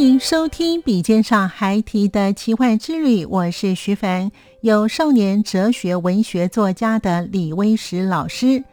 [0.00, 4.32] 欢迎收听《笔尖上孩提的奇幻之旅》，我是徐凡。
[4.62, 8.64] 有少年哲学文学作家的李威石老师，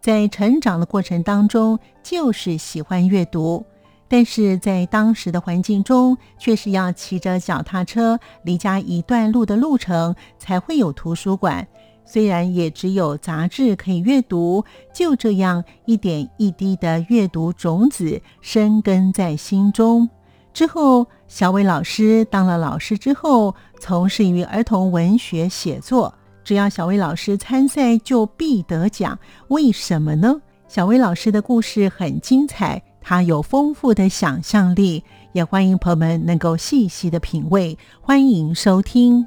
[0.00, 3.66] 在成长的过程当中就是喜欢阅读，
[4.06, 11.66] 但是在当时的环境中，却是要骑着脚踏车离家一段路的路程才会有图书馆。
[12.04, 20.08] 虽然也只有杂志可以阅读，就这样一点一滴的阅读种子生根在心中。
[20.56, 26.14] 之后，小伟老师当了老师之后，从事于儿童文学写作。
[26.42, 29.18] 只要小伟老师参赛，就必得奖。
[29.48, 30.40] 为什么呢？
[30.66, 37.76] 小伟老师的故事很精彩，他有丰富的想象力，也欢迎朋友们能够细细的品味。
[38.00, 39.26] 欢迎收听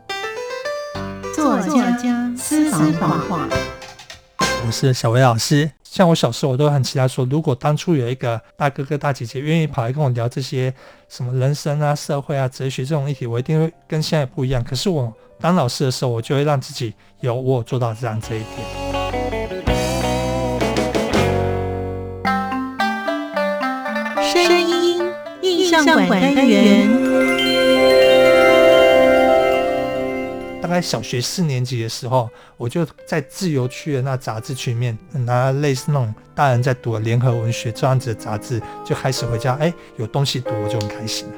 [1.36, 2.92] 作家私房
[3.30, 3.48] 话。
[4.66, 5.74] 我是小伟老师。
[5.92, 10.72] 像我小时候，我都很期待说，如果当初有一个大哥哥、大姐姐愿意跑来跟我聊这些
[11.10, 14.64] 什么人生啊、社会啊、哲学这种议题，我一定会跟现在不一样。
[14.64, 15.12] 可是我
[15.42, 18.50] 当老师的时候，我就会让自己有我做到这样这一点。
[24.32, 25.02] 声音
[25.42, 27.39] 印象馆单元。
[30.70, 39.56] 概小学四年级的时候，我就在自由区的那杂志区里面拿类似那种大人在读的联合文学这样子的杂志，就开始回家。
[39.56, 41.34] 哎，有东西读，我就很开心了。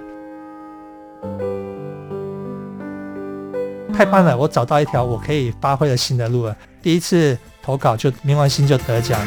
[3.94, 6.56] 太棒了，我找到一条我可以发挥的新的路了。
[6.82, 9.20] 第一次投稿就冥王星就得奖。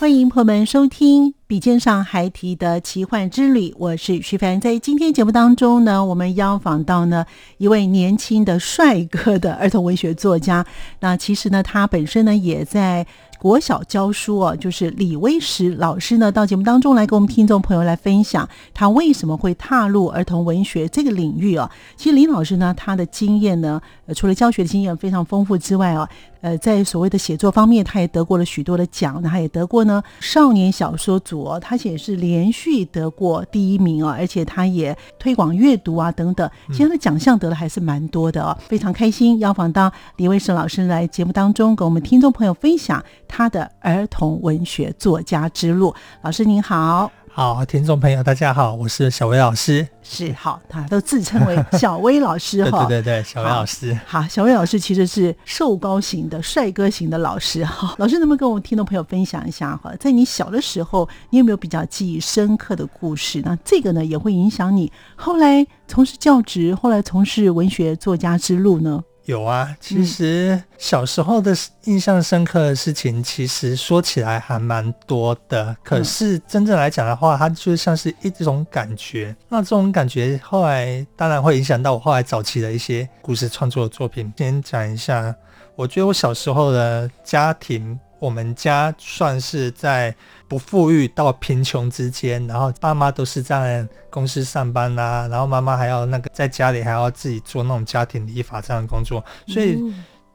[0.00, 1.34] 欢迎朋友们收听。
[1.52, 4.58] 笔尖上还提的奇幻之旅，我是徐凡。
[4.58, 7.26] 在今天节目当中呢，我们邀访到呢
[7.58, 10.64] 一位年轻的帅哥的儿童文学作家。
[11.00, 13.06] 那其实呢，他本身呢也在
[13.38, 21.70] 国小教书哦，就是李威石老师呢到节目当中来跟我们听众朋友来分享他为什么会踏入儿童文学这个领域哦。
[21.98, 23.78] 其实林老师呢，他的经验呢，
[24.16, 26.08] 除了教学的经验非常丰富之外哦，
[26.42, 31.58] 呃，在所谓的写作方面，他也得过了许多的奖，他也得过呢少年小说组哦。
[31.58, 45.94] 他也是连续得过第一名哦，而且他也推广阅读啊等等，其他的奖项得的还是蛮多的哦，非常开心邀访到李威石老师来节目当中，跟我们听众朋友分享他的儿童文学作家之路。
[46.22, 47.21] 老师您好。
[47.34, 49.88] 好，听众朋友，大家好，我是小薇老师。
[50.02, 52.84] 是好，他都自称为小薇老师哈。
[52.84, 53.98] 对对对，小薇老师。
[54.06, 57.94] 好，好，小薇老师其实是瘦高型的帅哥型的老师哈。
[57.96, 63.40] 老师能不能跟我们听众朋友分享一下哈，在你小的时候，你有没有比较记忆深刻的故事？
[63.42, 69.02] 那这个呢，也会影响你后来从事教职，后来从事文学作家之路呢？
[69.24, 71.54] 有啊，其实小时候的
[71.84, 75.76] 印象深刻的事情，其实说起来还蛮多的。
[75.84, 79.34] 可是真正来讲的话，它就像是一种感觉。
[79.48, 84.32] 那这种感觉后来当然会影响到我后来早期的一些故事创作的作品。
[84.36, 85.34] 先讲一下，
[85.76, 87.98] 我觉得我小时候的家庭。
[88.22, 90.14] 我们家算是在
[90.46, 99.76] 不富裕到贫穷之间，然后爸妈都是在公司上班啊，然后妈妈还要那个在家里还要自己做那种家庭理发这样的工作，所以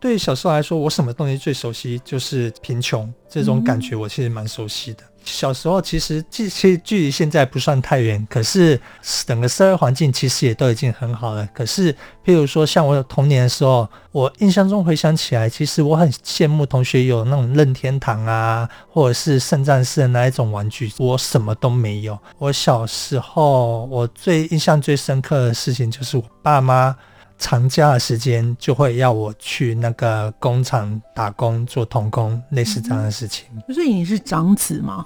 [0.02, 5.04] 对小时候来说，我什么东西最熟悉就是贫穷这种感觉，我其实蛮熟悉的。
[5.34, 8.80] 小时候其实其实距离现在不算太远，可是
[9.26, 11.48] 整个社会环境其实也都已经很好了。
[11.54, 11.94] 可是，
[12.26, 22.18] 譬如说像我有童年的时候，我印象中回想起来，其实我很羡慕同学有那种任天堂啊，或者是圣战士的那一种玩具，我什么都没有。
[22.38, 26.96] 我小时候我最印象最深刻的事情就是我爸妈
[27.38, 33.46] 长假的时间就会要我去那个工厂打工做童工，类似这样的事情。
[33.74, 35.06] 所以你是长子吗？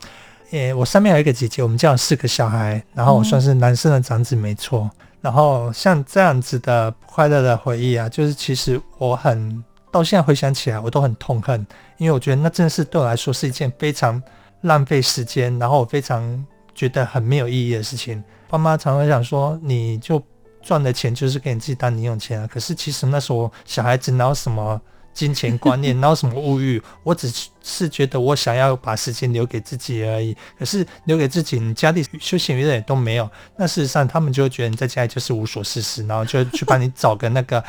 [0.51, 4.89] 诶、欸，我上面有一个姐姐，我们家有四个小孩，然后我算是男生的长子，没错。
[5.21, 11.65] 然后像这样子的快乐的回忆啊，就是其实我很到现在回想起来，我都很痛恨，
[11.97, 14.21] 因为我觉得那真的是对我来说是一件非常
[14.61, 18.23] 浪费时间，然后我非常觉得很没有意义的事情。
[18.49, 20.21] 爸妈常常想说，你就
[20.61, 22.47] 赚的钱就是给你自己当零用钱啊。
[22.47, 24.79] 可是其实那时候小孩子哪有什么
[25.13, 26.81] 金钱观念， 哪有什么物欲？
[27.03, 27.31] 我只
[27.61, 30.35] 是觉得我想要把时间留给自己而已。
[30.57, 33.29] 可是留给自己，你家里休闲娱乐也都没有。
[33.57, 37.61] 那事实上，他们就会觉得你在家里就是无所事事，然后就去帮你找个那个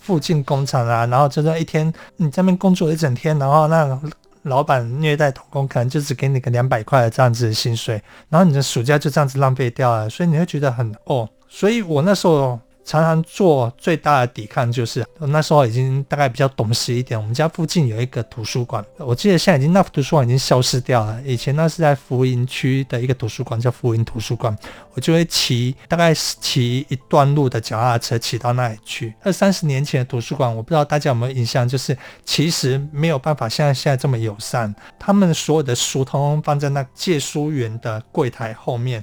[0.00, 4.00] 附近工厂啊，然后就说一天你在那边工作一整天，然后那
[4.44, 8.00] 老板虐待童工，可能就只给你个两百块这样子的薪水，
[8.30, 11.28] 然后你的暑假就这样子浪费掉了，所以你会觉得很哦。
[11.48, 12.58] 所以我那时候。
[12.88, 17.18] 常常做最大的抵抗就是，我那时候已经大概比较懂事一点。
[17.20, 21.20] 我们家附近有一个图书馆，我记得现在已经那图书馆已经消失掉了。
[21.24, 24.56] 以前那是在福音区的一个图书馆，叫福音图书馆。
[24.94, 29.12] 我就会骑大概骑一段路的脚踏车骑到那里去。
[29.20, 34.72] 二三十年前的图书馆，我不知道大家有没有印象，就是其实没有办法像现在这么友善。
[34.96, 39.02] 他们所有的书通通放在那借书员的柜台后面。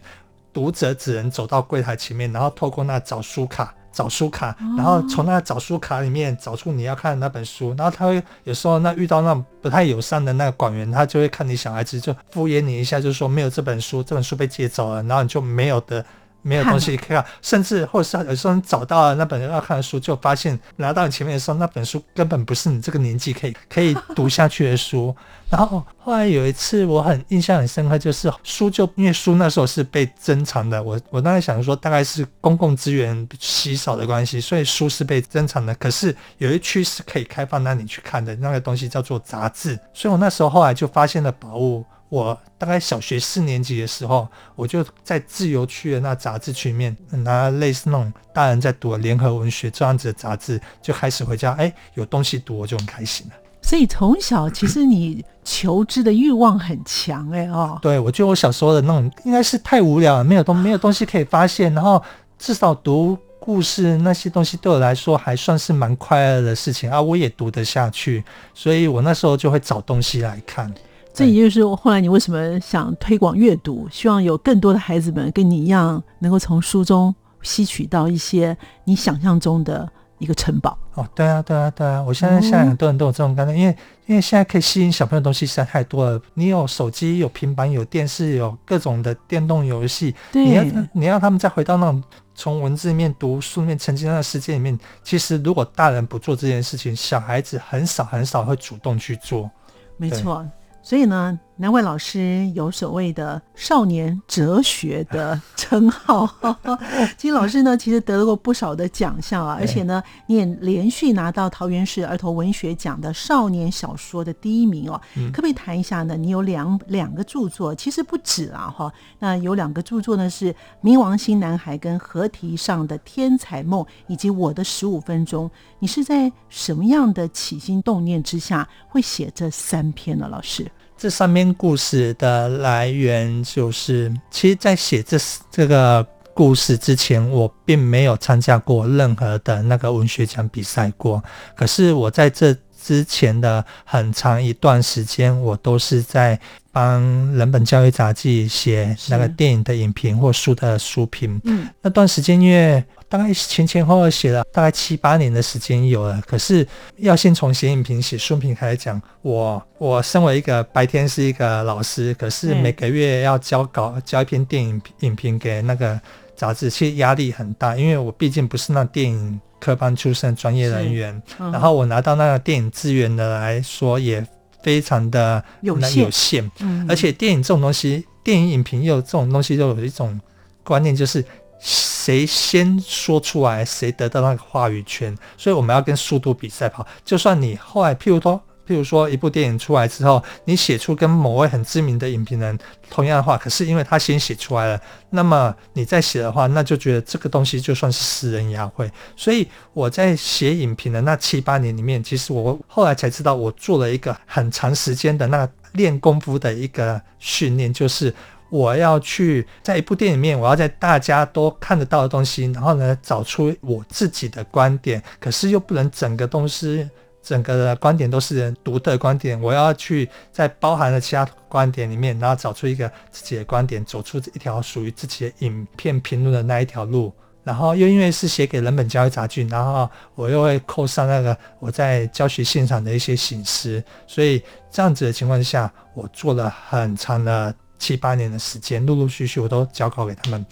[0.53, 7.75] 读者只能走到柜台前面，然后透过那找书卡找书卡，然后从那找书卡里面找出你要看的那本书。
[7.77, 16.05] 然后他会有时候那遇到那种不太友善的那个馆员，他就会看你小孩子就敷衍你一下，就是说没有这本书，这本书被借走了，然后你就没有的。
[16.44, 25.16] 没有东西可以看，甚至或者是有时候你找到了那本要看的书，就发现拿到你前面的时候，那本书根本不是你这个年纪可以可以读下去的书。
[25.50, 35.74] 然后后来有一次我很印象很深刻，就是书就因为书那时候是被珍藏的，我我当时想说大概是公共资源稀少的关系，所以书是被珍藏的。
[35.75, 39.80] 可是有一区是可以开放让你去看的，那个东西叫做杂志。
[39.94, 41.86] 所以我那时候后来就发现了宝物。
[42.13, 53.33] 我大概小学四年级的时候，我就在自由区的那杂志区里面拿类似那种大人在读的联合文学这样子的杂志，就开始回家，哎，有东西读我就很开心了。
[53.63, 57.80] 所以从小其实你求知的欲望很强哎哦。
[57.81, 62.00] 对，我觉得我小时候的那种应该是太无聊了，没有东没有东西可以发现，然后
[62.38, 68.24] 至少读故事那些东西对我来说还算是蛮快乐的事情啊，我也读得下去，
[68.54, 70.71] 所以我那时候就会找东西来看。
[71.13, 79.88] 这也就是后来你为什么想推广阅读，希望有更多的孩子们跟你一样，能够从书中吸取到一些你想象中的
[80.18, 80.77] 一个城堡。
[80.95, 82.04] 哦，对啊，对啊，对啊！
[82.04, 83.75] 我相信现在很多人都有这种感觉，因为
[84.06, 86.21] 因为现在可以吸引小朋友的东西实在太多了。
[86.36, 90.13] 你有手机，有平板，有电视，有各种的电动游戏。
[90.31, 90.63] 对，你要
[90.94, 92.04] 你让他们再回到那种
[92.36, 94.77] 从文字里面读书里面沉浸在那个世界里面。
[95.04, 99.50] 其实如果大人不做这件事情，小孩子很少很少会主动去做。
[99.98, 100.45] 没错。
[100.83, 106.28] 所以呢，南怀老师有所谓的少年哲学的称号。
[107.16, 114.99] 金老师呢，其实得过不少的奖项啊，而且呢，你也连续拿到桃园市儿童文学奖的少年小说的第一名哦。
[115.31, 116.18] 可不可以谈一下呢？
[116.18, 118.92] 你有两两个著作，其实不止啊哈。
[119.19, 120.51] 那有两个著作呢，是
[120.81, 125.47] 《冥王星男孩》跟《河堤上的天才梦》，以及《我的十五分钟》。
[125.78, 130.28] 你是在什么样的起心动念之下会写这三篇呢？
[130.28, 130.69] 老师？
[131.04, 135.18] 这三篇故事的来源就是，其实，在写这
[135.52, 136.02] 这个
[136.33, 141.22] 故事之前，我并没有参加过任何的那个文学奖比赛过。
[141.57, 146.40] 可是，我在这之前的很长一段时间，我都是在
[146.72, 147.02] 帮
[147.33, 151.38] 人本教育杂志写那个电影的影评或书的书评。
[151.44, 152.81] 嗯，那段时间因为。
[153.13, 156.67] 大概前前后后写了大概七八年的时间有了，可是
[156.97, 158.99] 要先从写影评、写书评开始讲。
[159.21, 166.01] 我我身为一个白天是一个老师，可是每个月要交稿交一篇电影影评给那个
[166.35, 174.25] 杂志，其实压力很大，因为我毕竟不是那电影科班出身专业人员，嗯、然后我拿到那个电影资源的来说也
[174.63, 180.19] 非常的有限，有限，嗯、而且电影这种东西，电影影评又这种东西又有一种
[180.63, 181.23] 观念就是。
[181.65, 185.17] 谁先说出来，谁得到那个话语权。
[185.37, 186.85] 所以我们要跟速度比赛跑。
[187.05, 188.35] 就算你后来，譬如说，
[188.67, 198.91] 譬如说一部电影出来之后，你写出跟某位很知名的影评人同样的话，可是因为他先写出来了，那么你再写的话，那就觉得这个东西就算是私人雅会。
[199.15, 208.13] 所以我在写影评的那七八年里面，其实我后来才知道，我做了一个很长时间的那练功夫的一个训练，就是。
[208.54, 216.88] 我要去在一部电影里面，我要在大家都看得到的东西，然后呢，找出我自己的观点，可是又不能整个东西。
[217.24, 227.12] 整个的观点都是人独特的观点，我要去在包含了其他观点里面，然后找出一个自己的观点，走出一条属于自己的影片评论的那一条路。
[227.44, 240.45] 然后又因为是写给人本教育杂志，然后我又会扣上那个我在教学现场的一些醒思，所以这样子的情况下，我做了很长的七八年的时间，陆陆续续我都交稿给他们。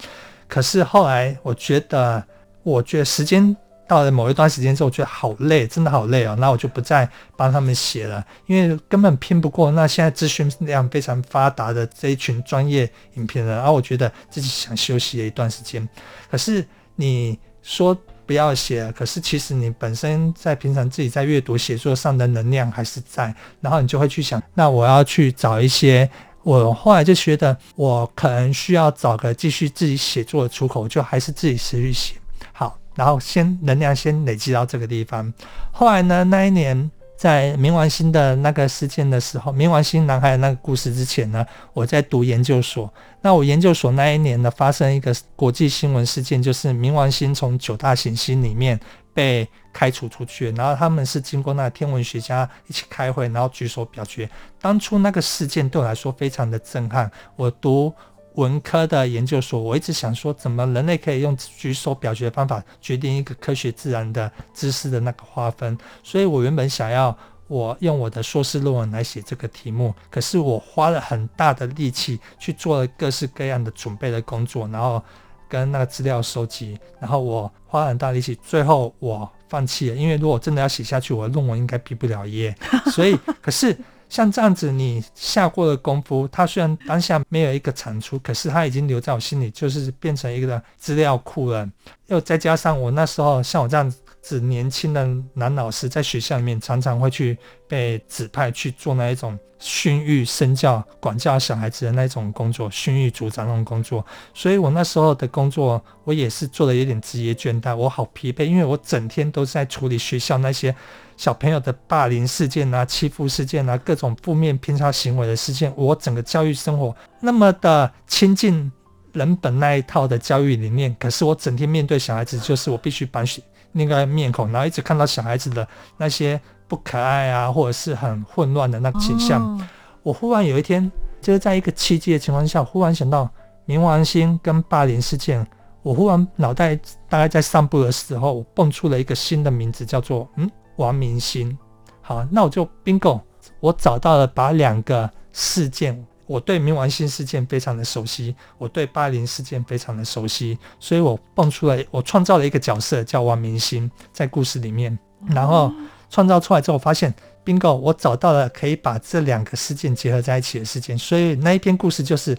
[0.46, 2.22] 可是后来我觉得，
[2.62, 3.56] 我觉得时间。
[3.88, 6.34] 到了某一段时间之后，我觉得好累，真的好累哦。
[6.38, 13.54] 那我就不再帮他们写了，因为根本拼不过那现在资讯量非常发达的这一群专业影评人。
[13.54, 15.86] 然后我觉得自己想休息了一段时间。
[16.30, 23.34] 可是你说不要写，可是其实你本身在平常自己在阅读写作上的能量还是在。
[23.60, 26.08] 然后你就会去想，那我要去找一些。
[26.42, 32.14] 我后来就觉得，我可能需要找个继续自己写作的出口，就还是自己持续写
[32.52, 32.78] 好。
[32.94, 35.32] 然后先能量先累积到这个地方，
[35.70, 42.92] 后来呢，那一年在冥王星的那个事件的时候，冥王星男孩的那个故事之前呢，我在读研究所。
[43.22, 48.78] 那我研究所那一年呢，发生一个国际新闻事件，就是冥王星从九大行星里面
[49.14, 50.50] 被开除出去。
[50.52, 54.28] 然后他们是经过那天文学家一起开会，然后举手表决。
[54.60, 57.10] 当初那个事件对我来说非常的震撼。
[57.36, 57.92] 我读。
[58.36, 65.76] 文科的研究所，我一直想说，怎么人类可以用举手表决的方法决定一个科学自然的知识的那个划分？
[66.02, 67.14] 所以我原本想要
[67.46, 75.04] 我用我的硕士论文来写这个题目，可是我花了很大的力气去做了各式各样的准备的工作，然后
[75.46, 82.54] 跟那个资料收集，然后我花了很大力气，最后我放弃了，因为如果真的要写下去，我的论文应该毕不了业。
[82.90, 83.76] 所以，可是。
[84.12, 91.66] 像这样子，你下过的功夫，它虽然当下没有一个产出，可是它已经留在我心里，就是变成一个资料库了。
[92.08, 93.90] 又再加上我那时候像我这样
[94.22, 97.36] 指年轻的男老师，在学校里面常常会去
[97.68, 104.04] 被指派去做那一种训育、身教、管教小孩子的那种工作，训育组长那种工作。
[104.32, 110.74] 所以我那时候的工作，我也是做的有点职业倦怠，我好疲惫，因为我整天都在处理学校那些。
[111.14, 118.72] 小朋友的霸凌事件啊，欺负事件啊，各种负面偏差行为的事件，我整个教育生活那么的亲近
[119.12, 129.42] 人本那一套的教育理念，可是我整天面对小孩子，就是我必须板起那个面孔，然后一直看到小孩子的那些不可爱啊，或者是很混乱的那个景象。
[129.42, 129.68] 哦、
[130.02, 133.28] 我忽然有一天，就是在一个契机的情况下，忽然想到
[133.66, 135.46] 冥王星跟霸凌事件，
[135.82, 136.76] 我忽然脑袋
[137.08, 140.50] 大概在散步的时候，我蹦出了一个新的名字，叫做嗯。
[140.76, 141.56] 王明星，
[142.00, 143.20] 好，那我就 bingo，
[143.60, 146.02] 我找到了把两个事件，
[146.32, 154.98] 我对冥王星事件非常的熟悉，我对巴林事件非常的熟悉，所以我蹦出来，我创造了一个角色叫王明星，在故事里面，
[155.28, 155.70] 然后
[156.08, 157.12] 创造出来之后，发现
[157.44, 162.34] bingo，我找到了可以把这两个事件结合在一起的事件，所以那一篇故事就是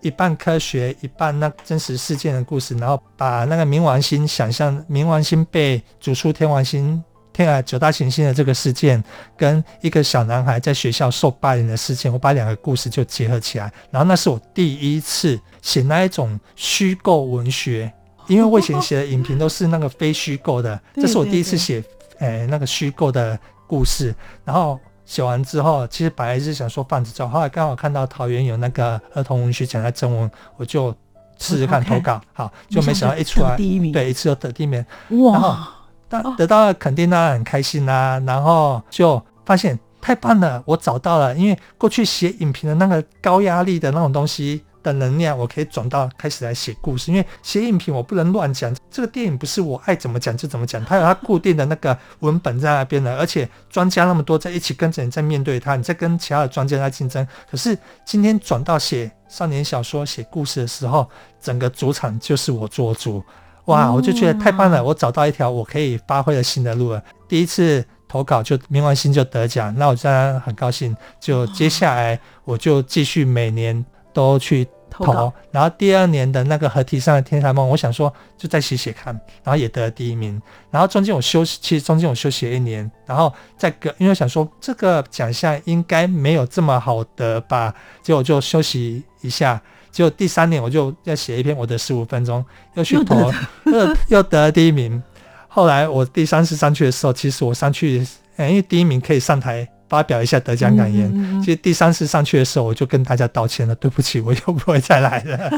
[0.00, 7.02] 一半科学，一半那真实事件的故事，然后把那个冥王星想象冥王星被逐出天王星。
[7.36, 9.02] 天啊，九大行星的这个事件，
[9.36, 13.70] 跟一个小男孩在学校受霸凌的事件，我把两个故事就结合起来。
[13.90, 17.92] 然后那是我第一次写那一种虚构文学，
[18.26, 21.84] 因为我以前写的影评都是那个非虚构的， 这是我第一次写，
[22.20, 24.14] 诶、欸，那个虚构的故事。
[24.42, 30.90] 然后写完之后，其实本来是想说放着走，后来刚好看到桃园有那个儿童文学奖在征文，我就
[31.38, 33.56] 试试看投稿，好，就没想到一出来，
[33.92, 35.68] 对，一次就得第一名，哇！
[36.08, 38.22] 当得到了肯定，当然很开心啦、啊。
[38.26, 41.34] 然后就发现太棒了，我找到了。
[41.34, 47.10] 因为过去写影评的那个高压力的那种东西的能量，我可以转到开始来写故事。
[47.10, 57.26] 因为写影评我不能乱讲，这个电影不是我爱怎么讲就怎么讲，它有它固定的那个文本在那边的，而且专家那么多在一起跟着你在面对它，你在跟其他的专家在竞争。
[57.50, 61.08] 可是今天转到写少年小说、写故事的时候，
[61.40, 63.20] 整个主场就是我做主。
[63.66, 64.82] 哇，我就觉得太棒了！
[64.82, 67.02] 我找到一条我可以发挥的新的路了。
[67.28, 70.96] 第一次投稿就冥王星就得奖，那我当然很高兴。
[71.20, 80.40] 就接下来我就继续每年都去投，然后第二年的那个合体上的天才梦，我想说就再写写看，然后也得了第一名。
[80.70, 89.60] 然后中间我休息，其实中间我休息了一年，然后再个因为我想说这个奖项应该没有这么好得吧，结果就休息一下。
[89.96, 93.32] 就第三年，我就要写一篇我的十五分钟，又去投，
[93.64, 95.02] 又又得了第一名。
[95.48, 101.06] 后来我第三次上去的时候，其实我上去，欸、因为第一名可以上台发表一下得奖感言。
[101.06, 105.50] 嗯嗯嗯其实第三次上去的时候，我就跟大家道歉了，对不起，我又不会再来了。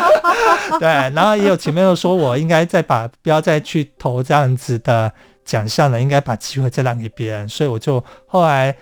[0.80, 5.12] 对，然后也有前面又说我应该再把不要再去投这样子的
[5.44, 8.74] 奖项了，应该把机会再让给别人，所以我就后来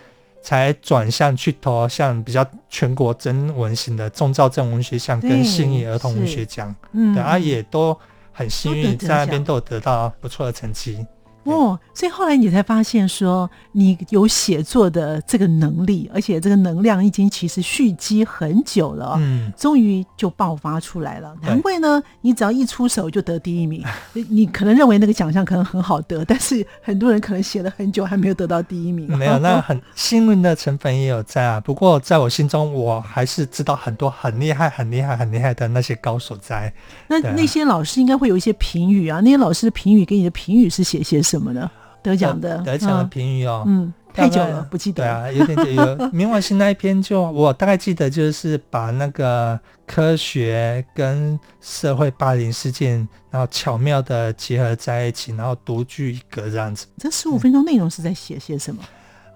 [0.43, 7.97] 才转向去投像比较全国征文型的中兆征文学奖跟信义儿童文学奖，嗯，对，啊也都
[8.33, 11.07] 很幸运在那边都有得到不错的成绩。
[11.45, 21.35] 哦，所以后来你才发现说你有写作的这个能力，而且这个能量已经其实蓄积很久了，嗯，终于就爆发出来了。
[21.43, 23.85] 难怪呢，你只要一出手就得第一名。
[24.31, 29.11] 你可能认为那个奖项可能很好得，但是很多人可能写了很久还没有得到第一名。
[29.19, 31.61] 没有，那很幸运的成分也有在啊。
[31.61, 36.73] 不过在我心中，我还是知道很多很厉害、很厉害、很厉害的那些高手在。
[37.09, 41.71] 那那些老师应该会有一些评语啊，那些老师的评语给你的评语是写些什么呢？
[42.03, 45.05] 得奖的得奖的评语哦，嗯，太久了不记得。
[45.05, 56.89] 对啊，有点有《冥王星》那一篇就，就我大概记得，就是把那个科学跟社会霸凌事件，然后巧妙的结合在一起，然后独具一格这样子。
[56.99, 58.83] 这十五分钟内容是在写些什么？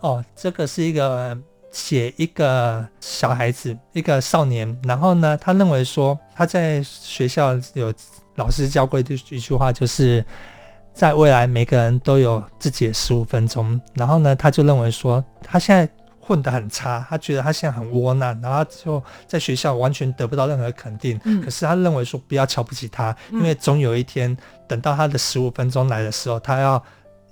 [0.00, 1.38] 哦，这个是一个
[1.70, 7.94] 写一个小孩子，一个少年，然后呢，他认为说他在学校有
[8.34, 10.24] 老师教过一一句话，就是。
[10.96, 13.78] 在未来，每个人都有自己的十五分钟。
[13.92, 15.86] 然后呢，他就认为说，他现在
[16.18, 21.20] 混得很差，他觉得他现在很窝囊，然后他就在学校完全得不到任何肯定。
[21.24, 24.34] 嗯、可是他认为说，不要瞧不起他，因为总有一天，
[24.66, 26.82] 等到他的十五分钟来的时候，他要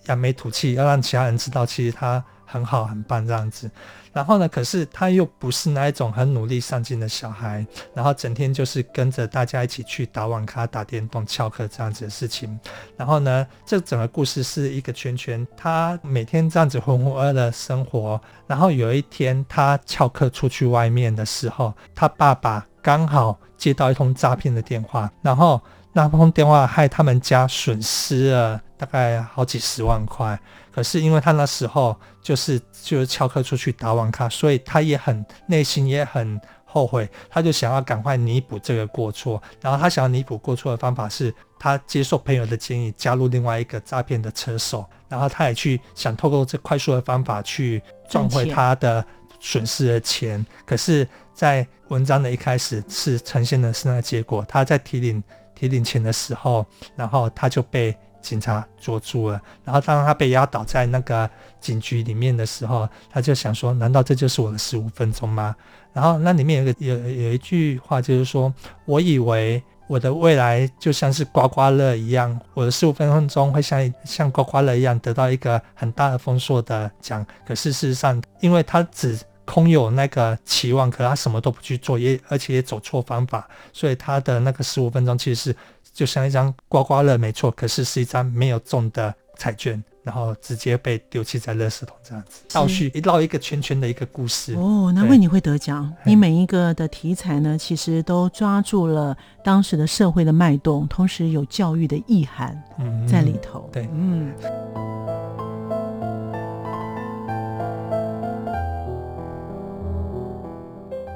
[0.09, 3.71] 扬眉吐气，要让其他人知道，其实他很好、很棒这样子。
[4.13, 12.59] 然后呢，可是他又不是那一种很努力上进的小孩，然后整天就是跟着大家一起去打网咖、打电动、翘课这样子的事情。
[12.97, 18.21] 然后呢，这整个故事是一个圈圈，他每天这样子浑浑噩噩的生活。
[18.47, 25.61] 然后有一天他翘课出去外面的时候，他爸爸刚好接到一通诈骗的电话，然后
[25.92, 30.38] 那通电话害他们家损失了大概好几十万块。
[30.73, 39.41] 可是因为他那时候就是就是翘课出去打网咖，所以他也很内心也很后悔，他就想要赶快弥补这个过错。
[39.61, 44.85] 然后他想要弥补过错的方法是，他接受朋友的建议，加入另外一个诈骗的车手。
[45.07, 49.05] 然后他也去想透过这快速的方法去赚回他的
[49.39, 50.45] 损失的钱。
[50.65, 55.23] 可是，在文章的一开始是呈现的是那个结果，他在提领
[55.55, 56.65] 提领钱的时候，
[56.97, 57.95] 然后他就被。
[58.25, 61.29] 警察捉住了，然后当他被压倒在那个
[61.61, 65.55] 警局里面的时候，他就想说：难道这就是我的十五分钟吗？
[65.93, 68.53] 然后那里面有个有有一句话，就是说：
[68.87, 77.25] 我以为我的未来就像是刮刮乐一样，我的十五分钟会像像刮刮乐一样得到一个很大的丰硕的奖。
[77.47, 85.57] 可是事实上，因为他只空有那个期望，可他什么都不去做，也而且也走错方法，所以他的那个十五分钟其实是。
[85.92, 94.54] 就像一张刮刮乐，没错，可是是一张没有中的彩券，然后直接被丢弃在垃圾桶这样子，倒叙一绕一个圈圈的一个故事。
[94.54, 95.94] 哦，难怪你会得奖。
[96.04, 102.61] 你每一个的题材呢，其实都抓住了当时的社会的脉动，同时有教育的意涵
[103.09, 103.70] 在里头。
[103.72, 105.43] 嗯、对，嗯。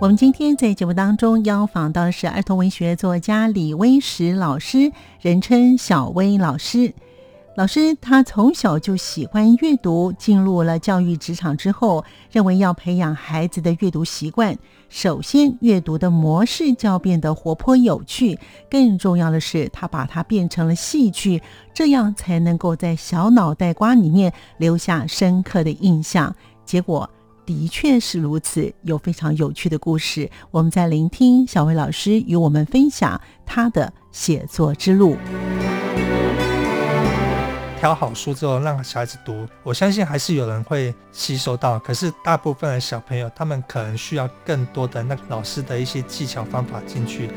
[0.00, 6.94] 我们今天在节目当中邀访到的是儿童文学作家李威石老师，人称小威老师。
[7.56, 14.56] 老师他从小就喜欢阅读，进入了教育职场之后，认为要培养孩子的阅读习惯，
[14.88, 18.38] 首先阅读的模式就要变得活泼有趣，
[18.70, 21.42] 更重要的是，他把它变成了戏剧，
[21.74, 26.32] 这样才能够在小脑袋瓜里面留下深刻的印象。
[26.64, 27.10] 结果。
[27.48, 30.30] 的确是如此，有非常有趣的故事。
[30.50, 35.16] 我们在聆听小威老师与我们分享他的写作之路。
[37.80, 41.78] 挑好书之后让小孩子读，我相信还是有人会吸收到。
[41.78, 47.30] 可是大部分的小朋友，他们可能需要更多的那老师的一些技巧方法进去。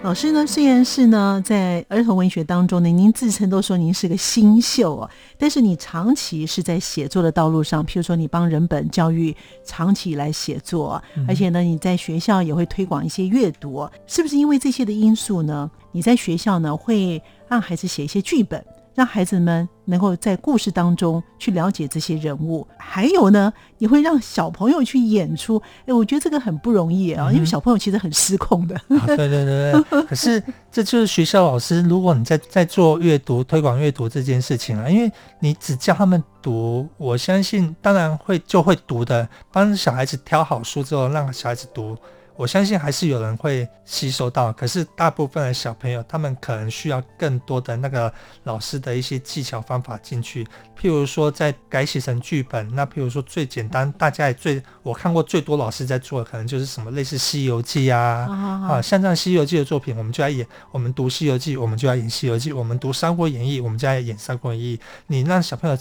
[0.00, 15.68] 老师呢，虽然是呢，在儿童文学当中呢，您自称都说您是个新秀哦，但是你长期是在写作的道路上，譬如说你帮人本教育长期以来写作，而且呢，你在学校也会推广一些阅读，是不是因为这些的因素呢？
[15.90, 18.64] 你在学校呢会让孩子写一些剧本，
[18.98, 22.66] 让孩子们能够在故事当中去了解这些人物。
[22.76, 25.62] 还有呢，你会让小朋友去演出。
[25.86, 28.74] 哎，我觉得这个很不容易啊，因为小朋友其实很失控的。
[28.74, 30.02] 啊、对对对对。
[30.02, 35.08] 可是 这就是学校老师，如果你在在做阅读推广阅读这件事情啊，因为
[35.38, 41.96] 你只教他们读，我相信当然会就会读的，帮小孩子挑好书之后，让小孩子读。
[42.38, 48.10] 我相信还是有人会吸收到，可是大部分的小朋友，他们可能需要更多的那个
[48.44, 50.44] 老师的一些技巧方法进去。
[50.80, 64.76] 譬如说，在改写成剧本，那譬如说最简单，大家也最我看过最多老师在做的，可能就是什么类似《西游记》啊，啊，啊，像这样《西游记》的作品，我们就要演，我们读《西游记》，我们就要演《西游记》，我们读《三国演义》，我们就要演《三国演义》。
[65.08, 65.76] 你让小朋友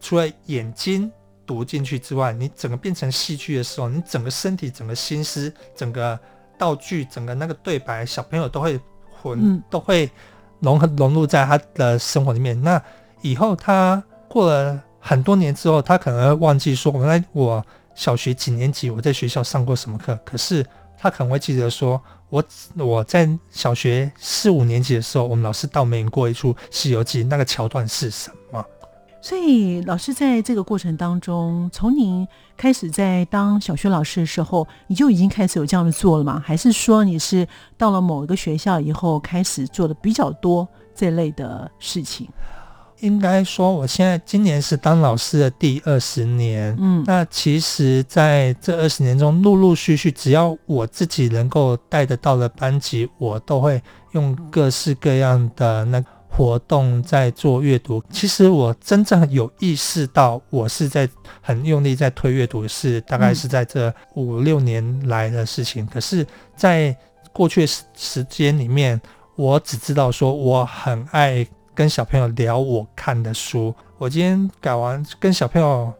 [0.00, 1.12] 除了眼睛。
[1.46, 6.18] 读进去之外，你整个变成戏剧的时候，你整个身体、整个心思、整个
[6.58, 8.80] 道具、整个那个对白，小朋友都会
[9.20, 10.10] 混，嗯、都会
[10.60, 12.60] 融合融入在他的生活里面。
[12.62, 12.82] 那
[13.22, 20.64] 以后他过了很多年之后，他可能会忘记说，原来我小学几年级我在学校上过什么课，可是
[20.98, 22.42] 他可能会记得说，我
[22.76, 28.64] 我在小学四五年级的时候，我们老师带我们演过一出《西游记》，那个桥段是什么？
[29.24, 36.42] 所以，老师在这个过程当中，从您开始在当小学老师的时候，你就已经开始有这样的做了吗？
[36.44, 42.28] 还是说你是到了某一个学校以后开始做的比较多这类的事情？
[43.00, 46.76] 应该说，我现在今年是当老师的第二十年。
[46.78, 53.82] 嗯，那其实在这二十年中，陆陆续续，只要我自己能够带得到的班级，我都会
[54.12, 56.08] 用各式各样的那个。
[56.36, 61.08] 活动在做阅读，其实我真正有意识到，我是在
[61.40, 65.86] 很用力在推阅读，是大概是在这五六年来的事情。
[65.86, 66.96] 可是，在
[67.32, 69.00] 过去时时间里面，
[69.36, 73.72] 我只知道说我很爱跟小朋友聊我看的书。
[73.96, 75.92] 我今天改完跟小朋友，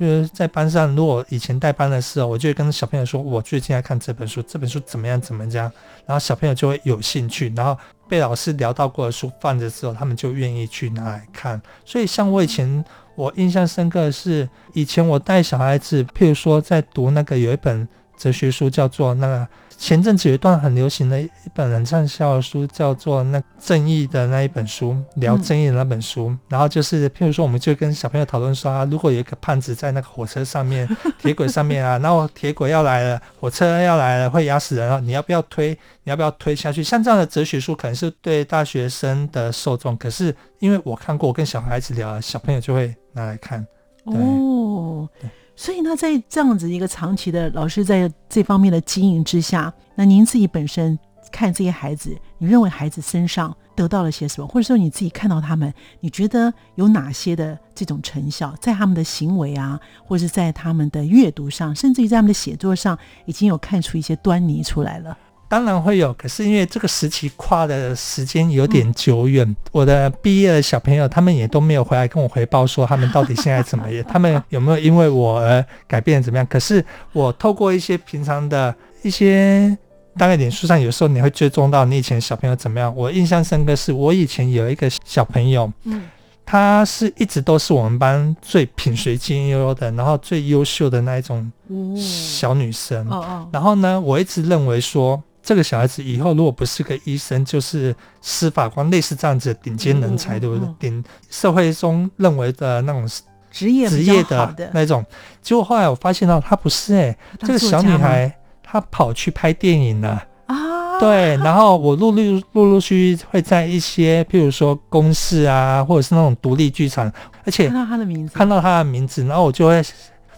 [0.00, 5.70] 就是在班上，如果以前带班的时候，我就会跟小朋友说，我最近在看这本书，这本书怎么样怎么样，
[6.06, 7.76] 然后小朋友就会有兴趣，然后。
[8.08, 11.60] 被老师聊到过的书放着之后，他们就愿意去拿来看。
[11.84, 19.48] 所以，像我以前，我印象深刻的是，以前我带小孩子，譬如说在读那个有一本哲学书，叫做那个。
[19.84, 26.30] 前阵子有一段很流行的一本很畅销的书，叫做《那正义》的那一本书，聊正义的那本书。
[26.30, 35.78] 嗯、然后就是，譬如说，我们就跟小朋友讨论说啊，如果有一个胖子在那个火车上面、铁轨上面啊， 然后铁轨要来了，火车要来了，会压死人啊，你要不要推？
[36.04, 36.82] 你要不要推下去？
[36.82, 39.94] 像这样的哲学书，可能是对大学生的受众。
[39.98, 43.60] 可是因为我看过，我跟小孩子聊，小朋友就会拿来看。
[44.04, 45.06] 哦。
[45.20, 50.98] 对所以呢，在这样子一个长期的老师在这方面的经营之下，那您自己本身
[51.30, 54.46] 看这些孩子，你认为孩子身上得到了些什么？
[54.46, 65.16] 或者说你自己看到他们，你觉得有哪些的这种成效，在他们的行为啊，或者是在他们的阅读上，甚至于在他们的写作上，已经有看出一些端倪出来了？
[65.48, 76.46] 当然会有，可是因为这个时期跨的时间有点久远，嗯、我的毕业的小朋友他们也都没有回来跟我回报说他们到底现在怎么样，他们有没有因为我而改变怎么样？
[76.48, 79.76] 可是我透过一些平常的一些
[80.16, 82.92] 大概脸书上，有时候你会追踪到你以前小朋友怎么样。
[82.96, 86.02] 我印象深刻是我以前有一个小朋友，嗯，
[86.44, 91.52] 他是一直都是我们班最品学兼优的，然后最优秀的那一种
[91.96, 93.06] 小女生。
[93.08, 95.22] 哦哦，然后呢，我一直认为说。
[95.44, 100.66] 这个小孩子以后如果不是个医生，就是司法官，类似这样子的顶尖人才，对不对？
[100.80, 103.06] 顶社会中认为的那种
[103.50, 105.04] 职业职业的那种。
[105.42, 110.98] 结果后来我发现到他不是哎，这个小女孩她跑去拍电影了啊！
[110.98, 117.12] 对，然后我陆陆陆陆续续会在一些，譬如说公司啊，或者是那种独立剧场，
[117.44, 119.84] 而且看到他的名字，看到他的名字，然后我就会。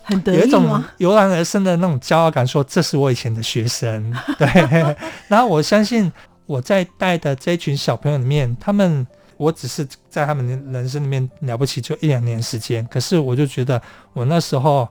[0.07, 4.12] 很得意，有一种油然而生的那种骄傲感，说这是我以前的学生。
[4.38, 4.47] 对，
[5.29, 6.11] 然后我相信
[6.47, 13.81] 我在带的这一群小朋友里面，他们我只是在他们的人生里面了不起就一两年时间，可是我就觉得
[14.12, 14.88] 我那时候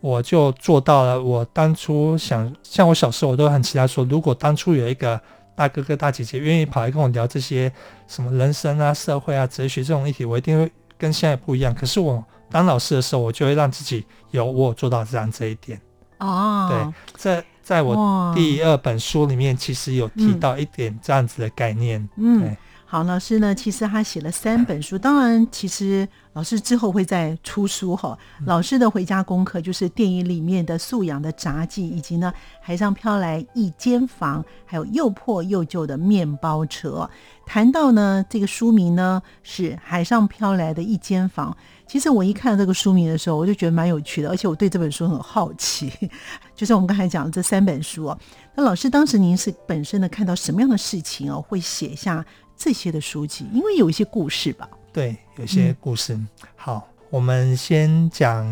[0.00, 1.22] 我就做到了。
[1.22, 5.18] 我当初想，像我小时候我都很期待说，如果当初有一个
[5.54, 7.72] 大哥哥大姐姐愿意跑来跟我聊这些
[8.06, 11.74] 什么人生啊、社会啊、哲学这种议题，我一定会跟现在不一样。
[11.74, 12.24] 可是我。
[12.48, 15.78] 当老师的时候，我就会让自己有我做到这样这一点
[16.18, 16.68] 哦。
[16.70, 22.08] 对，在在我第二本书里面，其实有提到一点这样子的概念。
[22.16, 22.56] 嗯，
[22.88, 28.16] 好，老师呢，其实他写了三本书，当然，其实老师之后会再出书哈。
[28.44, 37.10] 老师的回家功课就是电影里面的素养的杂技，以及呢海上飘来一间房，还有又破又旧的面包车。
[37.44, 41.56] 谈到呢这个书名呢是海上飘来的一间房，
[41.88, 45.92] 其实我一看到这个书名的时候，我就觉得蛮有趣的，而且我对这本书很好奇。
[46.54, 48.18] 就是我们刚才讲的这三本书哦，
[48.54, 52.24] 那老师当时您是本身呢看到什么样的事情哦，会写下？
[52.56, 54.68] 这些的书籍，因为有一些故事吧。
[54.92, 56.14] 对，有些故事。
[56.14, 58.44] 嗯、好，我们先讲，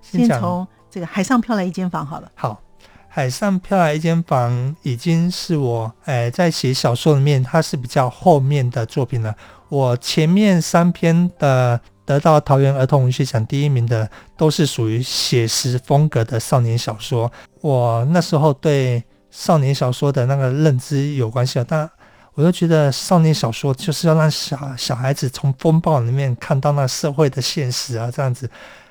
[0.00, 2.30] 先从这个海上飘来一间房好了。
[2.36, 2.62] 好，
[3.08, 9.34] 海上飘来一间房已经是我哎在写小说里面，它是比较后面的作品了。
[9.68, 17.32] 我前面三篇的得到桃园儿童文学奖第一名的，都是属于写实风格的少年小说。
[17.60, 21.90] 我那时候对少年小说的那个认知有关系啊，但。
[22.34, 28.50] 我就觉得少年小说就是要让小小孩子从风暴里面看到那社会的现实啊，这样子。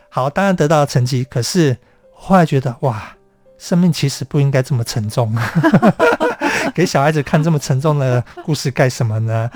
[0.10, 1.76] 好，当然得到了成绩，可是
[2.14, 3.16] 后来觉得哇，
[3.58, 5.36] 生命其实不应该这么沉重，
[6.74, 9.50] 给小孩子看这么沉重的故事干什么呢？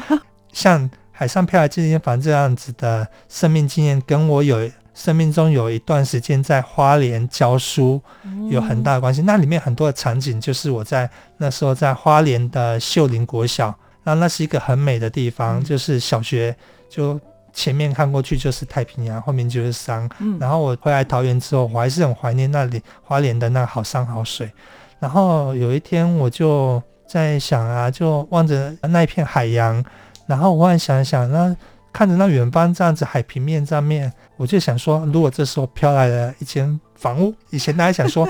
[0.52, 8.02] 像海上漂来一间房这样子的生命经验，跟我有生命中有一段时间在花莲教书
[8.50, 9.22] 有很大的关系。
[9.22, 11.08] 那里面很多的场景，就是我在
[11.38, 13.72] 那时候在花莲的秀林国小。
[14.04, 16.56] 那那是一个很美的地方，就是小学
[16.90, 17.20] 就
[17.54, 20.10] 前面看过去就是太平洋，后面就是山。
[20.18, 24.52] 嗯，然后我回来桃园之后，我还是很怀念那里花莲的那好山好水。
[25.00, 29.86] 然后有一天我就在想啊，就望着那一片海洋，
[30.26, 31.56] 然后我忽然想一想，那
[31.98, 38.24] 看着那远方这样子海平面上面，我就想说，如果这时候飘来了一间房屋，以前大家想说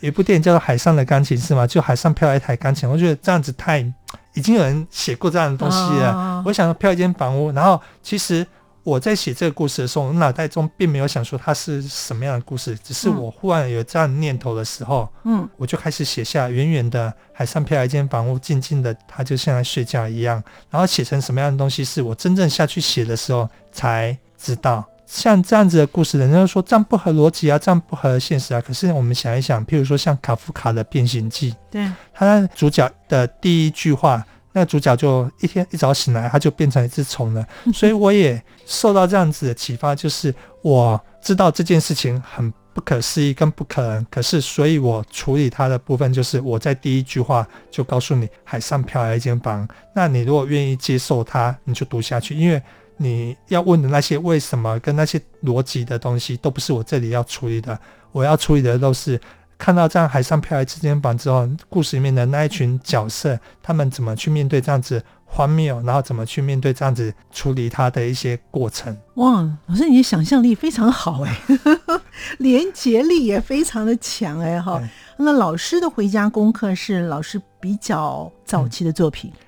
[0.00, 3.90] 有 一部电影叫做《海上的钢琴师》嘛，就海上飘来一台钢琴，我觉得这样子太。
[4.34, 6.12] 已经有人写过这样的东西了。
[6.12, 8.46] 哦、我想要飘一间房屋，然后其实
[8.86, 20.40] 我在写这个故事的时候，我脑袋中并没有想说它是什么样的故事，只是我忽然有这样念头的时候，嗯，我就开始写下远远的海上飘来一间房屋，静静的，它就像在睡觉一样。
[20.70, 24.84] 然后写成什么样的东西，是我真正下去写的时候才知道。
[25.04, 28.60] 像这样子的故事，人家说这样不合逻辑啊，这样不合现实啊。
[28.60, 34.24] 可是我们想一想，譬如说像卡夫卡的《变形记》，对，他主角的第一句话，
[34.56, 37.46] 那个主角就一天一早醒来，他就变成一只虫了。
[37.74, 52.62] 所以我也受到这样子的启发，就是我知道这件事情很不可思议跟不可能，可是所以我处理它的部分就是我在第一句话就告诉你，海上飘来一间房，那你如果愿意接受它，你就读下去，因为。
[52.98, 57.78] 你要问的那些为什么跟那些逻辑的东西，都不是我这里要处理的。
[58.10, 59.20] 我要处理的都是
[59.58, 68.96] 看到这样海上漂来之间房之后，故事里面的那一群角色，他们怎么去面对这样子荒谬，然后怎么去面对这样子处理它的一些过程。
[69.14, 71.40] 哇，老师，你的想象力非常好哎，
[72.38, 74.82] 连结力也非常的强哎哈。
[75.16, 79.30] 那老师的回家功课是老师比较早期的作品。
[79.34, 79.40] 嗯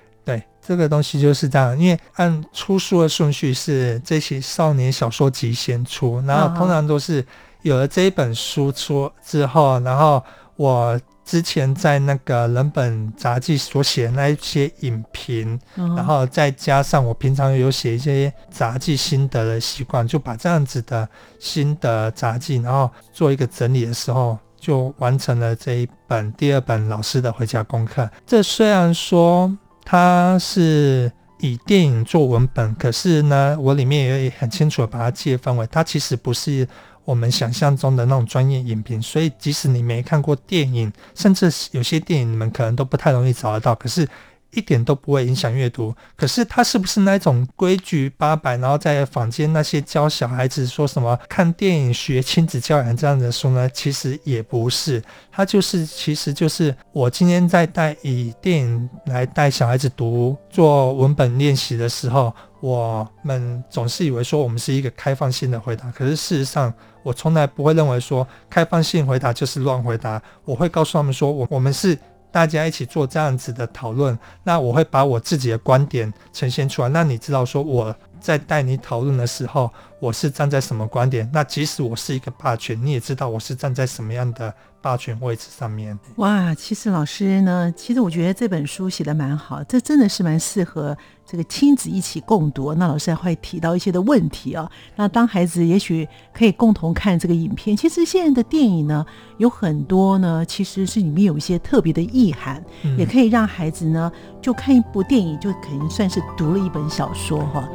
[0.61, 7.25] 这个东西就是这样，因为按出书的顺序是这些少年小说集先出，然后通常都是
[7.61, 10.23] 有了这一本书出之后，然后
[10.55, 21.07] 我之前在那个人本杂技所写的那一些影评，然后再加上我平常有写一些杂技心得的习惯，就把这样子的
[21.39, 28.09] 心得杂技，然后做一个整理的时候，就完成了这一本第二本老师的回家功课。
[28.25, 29.51] 这虽然说。
[29.91, 36.67] 它是以电影做文本，可是呢，我里面也很清楚的把它界分为，它其实不是
[37.09, 44.07] 我们想象中的那种专业影评，所以即使你没看过电影，甚至有些电影你们可能都不太容易找得到，可是。
[44.51, 53.69] 一点都不会影响阅读，可是他是不是那种规矩八百，然后在坊间那些教小孩子说什么看电影学亲子教养这样的书呢？
[53.69, 71.97] 其实也不是，他就是其实就是我今天在带以电影来带小孩子读做文本练习的时候，我们总是以为说我们是一个开放性的回答，可是事实上我从来不会认为说开放性回答就是乱回答，我会告诉他们说我我们是。
[72.31, 76.89] 大家一起做这样子的讨论，那我会把我自己的观点呈现出来。
[76.89, 79.67] 那你知道，说我在带你讨论的时候，
[79.99, 81.27] 我是站在什么观点？
[81.33, 85.97] 那即使我是一个霸权，你也知道我是站在什么样的霸权位置上面。
[86.17, 90.95] 哇，其实老师呢，其实我觉得这本书写得蛮好，这真的是蛮适合
[91.29, 92.73] 这个亲子一起共读。
[92.73, 94.69] 那老师还会提到一些的问题啊。
[94.95, 97.77] 那当孩子也许可以共同看这个影片。
[97.77, 99.05] 其实现在的电影呢，
[99.37, 104.11] 有很多呢，其实是里面有一些特别的意涵，嗯、也可以让孩子呢，
[104.41, 107.69] 就看一部电影，就可能算是读了一本小说哈。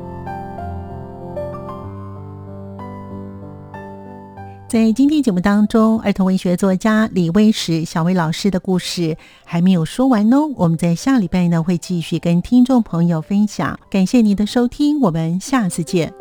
[4.75, 10.49] 在今天节目当中，儿童文学作家李威石小薇老师的故事还没有说完哦。
[10.57, 13.79] 我们在下礼拜呢会继续跟听众朋友分享。
[13.89, 16.13] 感谢您的收听，我们下次见。